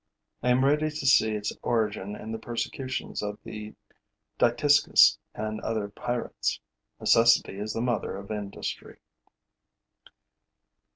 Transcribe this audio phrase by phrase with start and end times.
[0.41, 3.75] I am ready to see its origin in the persecutions of the
[4.39, 6.59] Dytiscus and other pirates.
[6.99, 8.97] Necessity is the mother of industry.